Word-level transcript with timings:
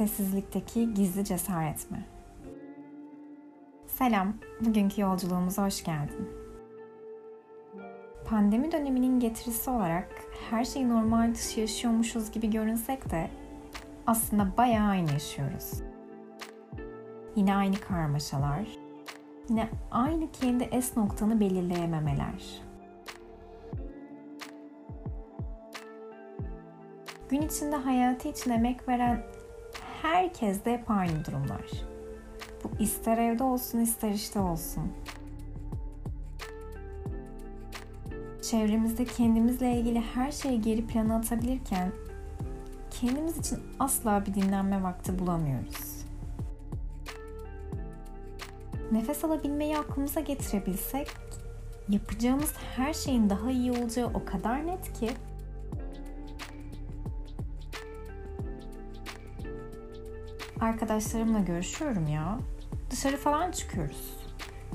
Sessizlikteki 0.00 0.94
gizli 0.94 1.24
cesaret 1.24 1.90
mi? 1.90 2.04
Selam, 3.86 4.34
bugünkü 4.60 5.00
yolculuğumuza 5.00 5.66
hoş 5.66 5.84
geldin. 5.84 6.28
Pandemi 8.26 8.72
döneminin 8.72 9.20
getirisi 9.20 9.70
olarak 9.70 10.08
her 10.50 10.64
şeyi 10.64 10.88
normal 10.88 11.34
dışı 11.34 11.60
yaşıyormuşuz 11.60 12.30
gibi 12.30 12.50
görünsek 12.50 13.10
de 13.10 13.30
aslında 14.06 14.56
bayağı 14.56 14.88
aynı 14.88 15.12
yaşıyoruz. 15.12 15.72
Yine 17.36 17.54
aynı 17.54 17.76
karmaşalar, 17.76 18.66
yine 19.48 19.68
aynı 19.90 20.32
kendi 20.32 20.64
es 20.64 20.96
noktanı 20.96 21.40
belirleyememeler. 21.40 22.62
Gün 27.28 27.42
içinde 27.42 27.76
hayatı 27.76 28.28
için 28.28 28.50
emek 28.50 28.88
veren 28.88 29.22
herkes 30.02 30.64
de 30.64 30.72
hep 30.72 30.90
aynı 30.90 31.24
durumlar. 31.24 31.66
Bu 32.64 32.82
ister 32.82 33.18
evde 33.18 33.44
olsun 33.44 33.78
ister 33.78 34.10
işte 34.10 34.38
olsun. 34.38 34.92
Çevremizde 38.42 39.04
kendimizle 39.04 39.72
ilgili 39.72 40.00
her 40.00 40.32
şeyi 40.32 40.60
geri 40.60 40.86
plana 40.86 41.16
atabilirken 41.16 41.92
kendimiz 42.90 43.38
için 43.38 43.58
asla 43.78 44.26
bir 44.26 44.34
dinlenme 44.34 44.82
vakti 44.82 45.18
bulamıyoruz. 45.18 46.04
Nefes 48.92 49.24
alabilmeyi 49.24 49.78
aklımıza 49.78 50.20
getirebilsek 50.20 51.08
yapacağımız 51.88 52.54
her 52.76 52.94
şeyin 52.94 53.30
daha 53.30 53.50
iyi 53.50 53.72
olacağı 53.72 54.06
o 54.06 54.24
kadar 54.24 54.66
net 54.66 54.92
ki 54.92 55.10
arkadaşlarımla 60.60 61.38
görüşüyorum 61.38 62.06
ya. 62.06 62.38
Dışarı 62.90 63.16
falan 63.16 63.50
çıkıyoruz. 63.50 64.16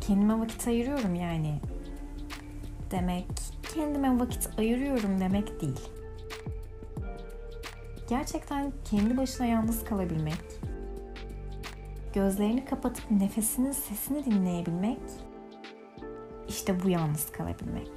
Kendime 0.00 0.40
vakit 0.40 0.68
ayırıyorum 0.68 1.14
yani. 1.14 1.60
Demek 2.90 3.26
kendime 3.74 4.20
vakit 4.20 4.58
ayırıyorum 4.58 5.20
demek 5.20 5.60
değil. 5.60 5.80
Gerçekten 8.08 8.72
kendi 8.84 9.16
başına 9.16 9.46
yalnız 9.46 9.84
kalabilmek, 9.84 10.60
gözlerini 12.14 12.64
kapatıp 12.64 13.10
nefesinin 13.10 13.72
sesini 13.72 14.24
dinleyebilmek, 14.24 15.00
işte 16.48 16.82
bu 16.82 16.88
yalnız 16.88 17.32
kalabilmek. 17.32 17.90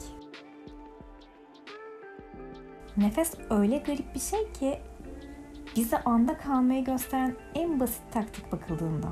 Nefes 2.98 3.34
öyle 3.50 3.78
garip 3.78 4.16
bir 4.16 4.20
şey 4.20 4.52
ki 4.52 4.80
bize 5.78 5.97
anda 5.97 6.38
kalmayı 6.38 6.86
gösteren 6.86 7.36
en 7.56 7.80
basit 7.80 8.11
taktik 8.11 8.52
bakıldığında. 8.52 9.08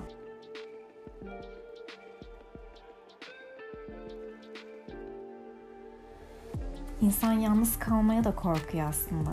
İnsan 7.02 7.34
yalnız 7.34 7.80
kalmaya 7.80 8.24
da 8.24 8.36
korkuyor 8.36 8.90
aslında. 8.90 9.32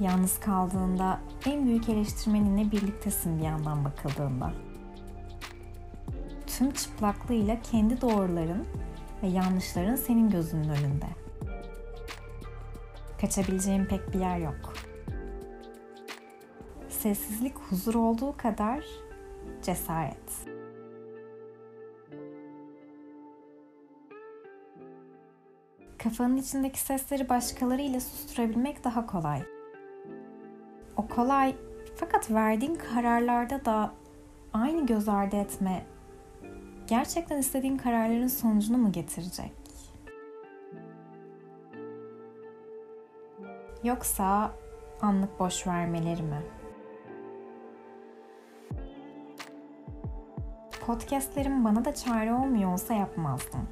Yalnız 0.00 0.40
kaldığında 0.40 1.20
en 1.46 1.66
büyük 1.66 1.88
eleştirmeninle 1.88 2.70
birliktesin 2.70 3.38
bir 3.38 3.44
yandan 3.44 3.84
bakıldığında. 3.84 4.52
Tüm 6.46 6.70
çıplaklığıyla 6.70 7.60
kendi 7.62 8.00
doğruların 8.00 8.66
ve 9.22 9.26
yanlışların 9.26 9.96
senin 9.96 10.30
gözünün 10.30 10.68
önünde. 10.68 11.06
Kaçabileceğin 13.20 13.84
pek 13.84 14.14
bir 14.14 14.20
yer 14.20 14.38
yok 14.38 14.91
sessizlik 17.02 17.58
huzur 17.58 17.94
olduğu 17.94 18.36
kadar 18.36 18.84
cesaret. 19.62 20.46
Kafanın 25.98 26.36
içindeki 26.36 26.80
sesleri 26.80 27.28
başkalarıyla 27.28 28.00
susturabilmek 28.00 28.84
daha 28.84 29.06
kolay. 29.06 29.42
O 30.96 31.08
kolay 31.08 31.56
fakat 31.96 32.30
verdiğin 32.30 32.74
kararlarda 32.74 33.64
da 33.64 33.92
aynı 34.52 34.86
göz 34.86 35.08
ardı 35.08 35.36
etme 35.36 35.86
gerçekten 36.86 37.38
istediğin 37.38 37.76
kararların 37.76 38.26
sonucunu 38.26 38.78
mu 38.78 38.92
getirecek? 38.92 39.52
Yoksa 43.84 44.52
anlık 45.00 45.40
boş 45.40 45.66
vermeleri 45.66 46.22
mi? 46.22 46.61
Podcastlerim 50.86 51.64
bana 51.64 51.84
da 51.84 51.94
çare 51.94 52.34
olmuyor 52.34 52.72
olsa 52.72 52.94
yapmazdım. 52.94 53.68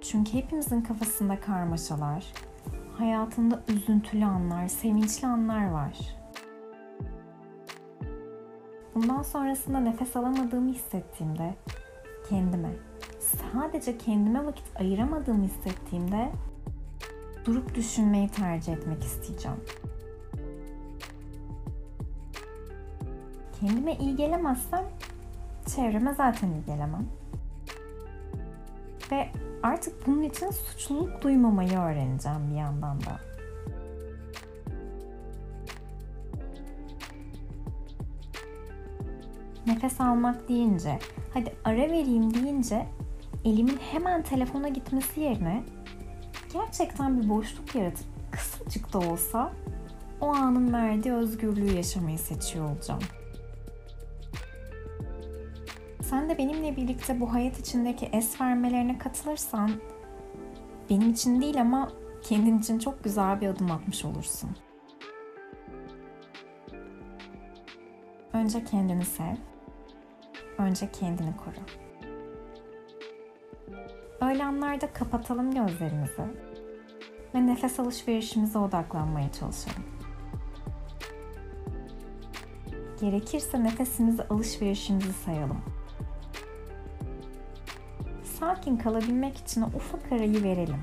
Çünkü 0.00 0.32
hepimizin 0.32 0.80
kafasında 0.80 1.40
karmaşalar, 1.40 2.32
hayatında 2.98 3.62
üzüntülü 3.68 4.24
anlar, 4.24 4.68
sevinçli 4.68 5.26
anlar 5.26 5.70
var. 5.70 5.98
Bundan 8.94 9.22
sonrasında 9.22 9.80
nefes 9.80 10.16
alamadığımı 10.16 10.72
hissettiğimde 10.72 11.54
kendime, 12.28 12.70
sadece 13.20 13.98
kendime 13.98 14.46
vakit 14.46 14.80
ayıramadığımı 14.80 15.44
hissettiğimde 15.44 16.32
durup 17.44 17.74
düşünmeyi 17.74 18.28
tercih 18.28 18.72
etmek 18.72 19.04
isteyeceğim. 19.04 19.58
Kendime 23.60 23.96
iyi 23.96 24.16
gelemezsem 24.16 24.84
çevreme 25.68 26.14
zaten 26.14 26.48
iyi 26.50 26.64
gelemem. 26.64 27.06
Ve 29.12 29.28
artık 29.62 30.06
bunun 30.06 30.22
için 30.22 30.50
suçluluk 30.50 31.22
duymamayı 31.22 31.78
öğreneceğim 31.78 32.50
bir 32.50 32.56
yandan 32.56 33.00
da. 33.00 33.20
Nefes 39.66 40.00
almak 40.00 40.48
deyince, 40.48 40.98
hadi 41.34 41.52
ara 41.64 41.76
vereyim 41.76 42.34
deyince 42.34 42.86
elimin 43.44 43.78
hemen 43.92 44.22
telefona 44.22 44.68
gitmesi 44.68 45.20
yerine 45.20 45.64
gerçekten 46.52 47.22
bir 47.22 47.28
boşluk 47.28 47.74
yaratıp 47.74 48.06
kısacık 48.30 48.92
da 48.92 48.98
olsa 48.98 49.52
o 50.20 50.26
anın 50.28 50.72
verdiği 50.72 51.12
özgürlüğü 51.12 51.74
yaşamayı 51.76 52.18
seçiyor 52.18 52.70
olacağım. 52.70 53.00
Sen 56.10 56.28
de 56.28 56.38
benimle 56.38 56.76
birlikte 56.76 57.20
bu 57.20 57.32
hayat 57.32 57.58
içindeki 57.58 58.06
es 58.06 58.40
vermelerine 58.40 58.98
katılırsan 58.98 59.70
benim 60.90 61.10
için 61.10 61.40
değil 61.40 61.60
ama 61.60 61.92
kendin 62.22 62.58
için 62.58 62.78
çok 62.78 63.04
güzel 63.04 63.40
bir 63.40 63.48
adım 63.48 63.70
atmış 63.70 64.04
olursun. 64.04 64.50
Önce 68.32 68.64
kendini 68.64 69.04
sev. 69.04 69.34
Önce 70.58 70.92
kendini 70.92 71.36
koru. 71.36 71.64
Öyle 74.20 74.44
anlarda 74.44 74.92
kapatalım 74.92 75.54
gözlerimizi 75.54 76.22
ve 77.34 77.46
nefes 77.46 77.80
alışverişimize 77.80 78.58
odaklanmaya 78.58 79.32
çalışalım. 79.32 79.84
Gerekirse 83.00 83.64
nefesimizi 83.64 84.22
alışverişimizi 84.22 85.12
sayalım 85.12 85.77
sakin 88.40 88.76
kalabilmek 88.76 89.36
için 89.36 89.62
ufak 89.62 90.12
arayı 90.12 90.42
verelim. 90.42 90.82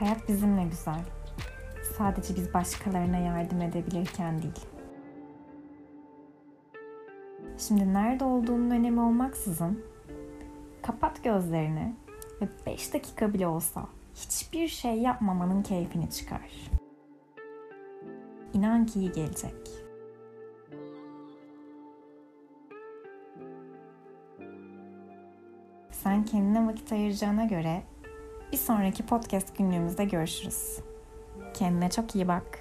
Hayat 0.00 0.28
bizimle 0.28 0.64
güzel. 0.64 1.00
Sadece 1.98 2.36
biz 2.36 2.54
başkalarına 2.54 3.16
yardım 3.16 3.62
edebilirken 3.62 4.42
değil. 4.42 4.66
Şimdi 7.58 7.94
nerede 7.94 8.24
olduğunun 8.24 8.70
önemi 8.70 9.00
olmaksızın 9.00 9.84
kapat 10.82 11.24
gözlerini 11.24 11.94
ve 12.40 12.48
5 12.66 12.94
dakika 12.94 13.34
bile 13.34 13.46
olsa 13.46 13.86
hiçbir 14.14 14.68
şey 14.68 14.94
yapmamanın 14.94 15.62
keyfini 15.62 16.10
çıkar. 16.10 16.70
İnan 18.54 18.86
ki 18.86 19.00
iyi 19.00 19.12
gelecek. 19.12 19.85
Sen 26.06 26.24
kendine 26.24 26.66
vakit 26.66 26.92
ayıracağına 26.92 27.44
göre 27.44 27.82
bir 28.52 28.56
sonraki 28.56 29.06
podcast 29.06 29.58
günlüğümüzde 29.58 30.04
görüşürüz. 30.04 30.78
Kendine 31.54 31.90
çok 31.90 32.14
iyi 32.14 32.28
bak. 32.28 32.58